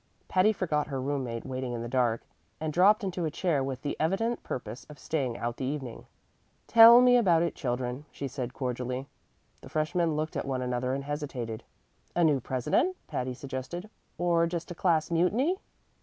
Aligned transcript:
Patty 0.27 0.51
forgot 0.51 0.87
her 0.87 0.99
room 0.99 1.23
mate 1.25 1.45
waiting 1.45 1.73
in 1.73 1.83
the 1.83 1.87
dark, 1.87 2.25
and 2.59 2.73
dropped 2.73 3.03
into 3.03 3.23
a 3.23 3.29
chair 3.29 3.63
with 3.63 3.83
the 3.83 3.95
evident 3.99 4.41
purpose 4.41 4.83
of 4.89 4.97
staying 4.97 5.37
out 5.37 5.57
the 5.57 5.65
evening. 5.65 6.07
"Tell 6.65 7.01
me 7.01 7.13
all 7.17 7.19
about 7.19 7.43
it, 7.43 7.53
children," 7.53 8.05
she 8.11 8.27
said 8.27 8.51
cordially. 8.51 9.05
The 9.61 9.69
freshmen 9.69 10.15
looked 10.15 10.35
at 10.35 10.47
one 10.47 10.63
another 10.63 10.95
and 10.95 11.03
hesitated. 11.03 11.63
"A 12.15 12.23
new 12.23 12.39
president?" 12.39 12.97
Patty 13.05 13.35
suggested, 13.35 13.91
"or 14.17 14.47
just 14.47 14.71
a 14.71 14.73
class 14.73 15.11
mutiny?" 15.11 15.57